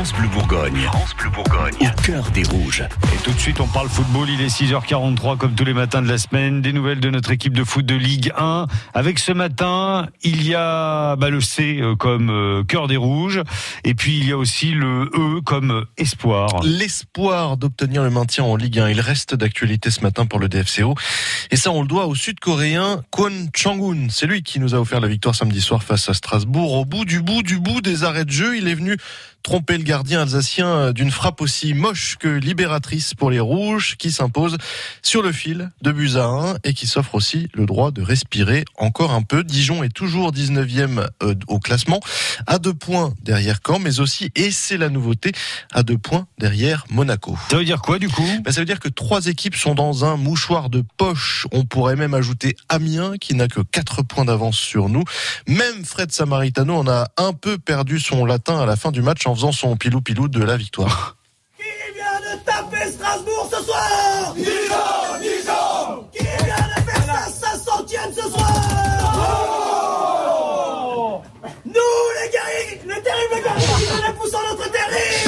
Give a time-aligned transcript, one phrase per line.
[0.00, 0.80] France Bleu Bourgogne.
[0.84, 1.74] France Bleu Bourgogne.
[1.82, 2.82] Au cœur des rouges.
[3.12, 4.30] Et tout de suite, on parle football.
[4.30, 6.62] Il est 6h43 comme tous les matins de la semaine.
[6.62, 8.66] Des nouvelles de notre équipe de foot de Ligue 1.
[8.94, 13.42] Avec ce matin, il y a bah, le C euh, comme euh, cœur des rouges.
[13.84, 16.62] Et puis il y a aussi le E comme espoir.
[16.64, 18.88] L'espoir d'obtenir le maintien en Ligue 1.
[18.88, 20.94] Il reste d'actualité ce matin pour le DFCO.
[21.50, 24.08] Et ça, on le doit au Sud-Coréen Kwon Chang-un.
[24.08, 26.72] C'est lui qui nous a offert la victoire samedi soir face à Strasbourg.
[26.72, 28.96] Au bout du bout du bout des arrêts de jeu, il est venu
[29.42, 34.56] tromper le gardien alsacien d'une frappe aussi moche que libératrice pour les Rouges qui s'impose
[35.02, 38.64] sur le fil de buts à 1 et qui s'offre aussi le droit de respirer
[38.76, 39.42] encore un peu.
[39.44, 42.00] Dijon est toujours 19e euh, au classement
[42.46, 45.32] à deux points derrière Caen mais aussi, et c'est la nouveauté,
[45.72, 47.38] à deux points derrière Monaco.
[47.50, 48.26] Ça veut dire quoi du coup?
[48.44, 51.46] Ben, Ça veut dire que trois équipes sont dans un mouchoir de poche.
[51.52, 55.04] On pourrait même ajouter Amiens qui n'a que quatre points d'avance sur nous.
[55.46, 59.26] Même Fred Samaritano en a un peu perdu son latin à la fin du match
[59.30, 61.16] en faisant son pilou-pilou de la victoire.
[61.56, 61.62] Qui
[61.94, 64.34] vient de taper Strasbourg ce soir?
[64.34, 66.04] Dijon Dijon.
[66.12, 68.50] Qui vient de faire sa 500ème ce soir?
[71.64, 71.72] Nous
[72.20, 73.66] les guerriers, les terribles guerriers
[74.04, 75.19] qui poussent en notre terrible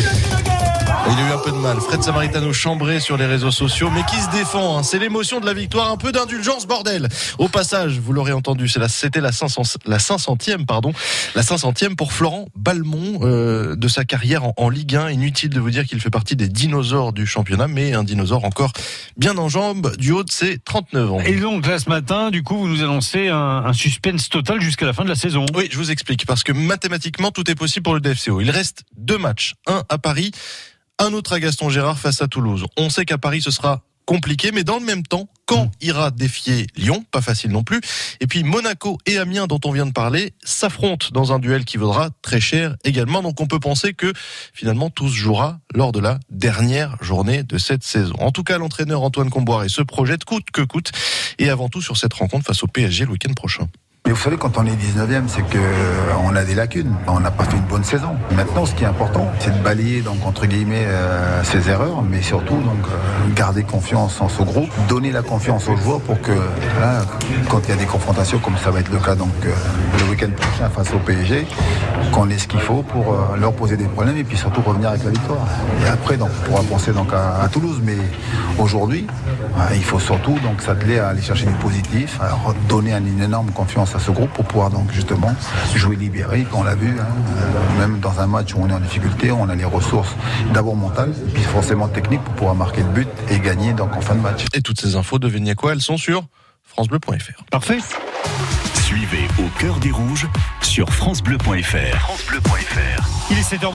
[1.33, 1.81] eu un peu de mal.
[1.81, 4.79] Fred Samaritano chambré sur les réseaux sociaux, mais qui se défend.
[4.79, 4.83] Hein.
[4.83, 7.09] C'est l'émotion de la victoire, un peu d'indulgence, bordel.
[7.39, 10.93] Au passage, vous l'aurez entendu, c'était la, 500, la 500e, pardon,
[11.35, 15.11] la 500e pour Florent Balmont euh, de sa carrière en, en, Ligue 1.
[15.11, 18.73] Inutile de vous dire qu'il fait partie des dinosaures du championnat, mais un dinosaure encore
[19.17, 21.21] bien en jambes du haut de ses 39 ans.
[21.21, 24.87] Et donc là ce matin, du coup, vous nous annoncez un, un suspense total jusqu'à
[24.87, 25.47] la fin de la saison.
[25.55, 28.41] Oui, je vous explique, parce que mathématiquement, tout est possible pour le DFCO.
[28.41, 30.33] Il reste deux matchs, un à Paris
[31.03, 32.65] un autre à Gaston Gérard face à Toulouse.
[32.77, 36.67] On sait qu'à Paris ce sera compliqué, mais dans le même temps, quand ira défier
[36.77, 37.81] Lyon, pas facile non plus.
[38.21, 41.77] Et puis Monaco et Amiens, dont on vient de parler, s'affrontent dans un duel qui
[41.77, 43.23] vaudra très cher également.
[43.23, 44.13] Donc on peut penser que
[44.53, 48.15] finalement tout se jouera lors de la dernière journée de cette saison.
[48.21, 50.93] En tout cas, l'entraîneur Antoine Comboiré se projette coûte que coûte,
[51.39, 53.69] et avant tout sur cette rencontre face au PSG le week-end prochain.
[54.05, 55.59] Mais vous savez, quand on est 19e, c'est que
[56.25, 56.93] on a des lacunes.
[57.07, 58.17] On n'a pas fait une bonne saison.
[58.35, 62.21] Maintenant, ce qui est important, c'est de balayer, donc, entre guillemets, euh, ses erreurs, mais
[62.21, 66.33] surtout, donc, euh, garder confiance en ce groupe, donner la confiance aux joueurs pour que,
[66.33, 67.03] là,
[67.49, 69.53] quand il y a des confrontations, comme ça va être le cas, donc, euh,
[70.01, 71.47] le week-end prochain face au PSG,
[72.11, 75.05] qu'on ait ce qu'il faut pour leur poser des problèmes et puis surtout revenir avec
[75.05, 75.47] la victoire.
[75.85, 77.97] Et après, donc, on pourra penser donc à, Toulouse, mais
[78.59, 79.07] aujourd'hui,
[79.75, 82.37] il faut surtout s'atteler à aller chercher du positif, à
[82.69, 85.35] donner une énorme confiance à ce groupe pour pouvoir donc justement
[85.75, 87.07] jouer libéré, on l'a vu, hein,
[87.79, 90.15] même dans un match où on est en difficulté, on a les ressources
[90.53, 94.15] d'abord mentales, puis forcément techniques pour pouvoir marquer le but et gagner donc en fin
[94.15, 94.45] de match.
[94.55, 96.25] Et toutes ces infos, devinez quoi, elles sont sur
[96.65, 97.45] francebleu.fr.
[97.51, 97.79] Parfait.
[98.75, 100.27] Suivez au cœur des rouges
[100.61, 101.99] sur francebleu.fr.
[101.99, 103.09] francebleu.fr.
[103.31, 103.67] Il est 7h